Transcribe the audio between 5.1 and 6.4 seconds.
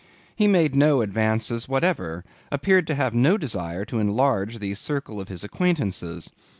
of his acquaintances.